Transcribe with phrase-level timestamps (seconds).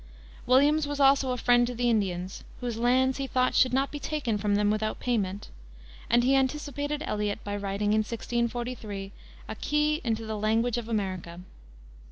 [0.47, 3.99] Williams was also a friend to the Indians, whose lands, he thought, should not be
[3.99, 5.49] taken from them without payment,
[6.09, 9.11] and he anticipated Eliot by writing, in 1643,
[9.47, 11.41] a Key into the Language of America.